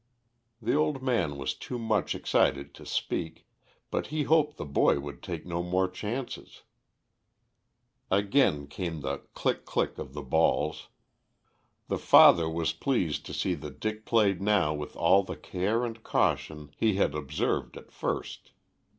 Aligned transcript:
The 0.59 0.73
old 0.73 1.03
man 1.03 1.37
was 1.37 1.53
too 1.53 1.77
much 1.77 2.15
excited 2.15 2.73
to 2.73 2.87
speak, 2.87 3.45
but 3.91 4.07
he 4.07 4.23
hoped 4.23 4.57
the 4.57 4.65
boy 4.65 4.99
would 4.99 5.21
take 5.21 5.45
no 5.45 5.61
more 5.61 5.87
chances. 5.87 6.63
Again 8.09 8.65
came 8.65 9.01
the 9.01 9.19
click 9.35 9.63
click 9.63 9.99
of 9.99 10.13
the 10.13 10.23
balls. 10.23 10.87
The 11.87 11.99
father 11.99 12.49
was 12.49 12.73
pleased 12.73 13.27
to 13.27 13.33
see 13.35 13.53
that 13.53 13.79
Dick 13.79 14.03
played 14.07 14.41
now 14.41 14.73
with 14.73 14.95
all 14.95 15.21
the 15.21 15.37
care 15.37 15.85
and 15.85 16.01
caution 16.01 16.71
he 16.75 16.95
had 16.95 17.13
observed 17.13 17.77
at 17.77 17.91
first. 17.91 18.53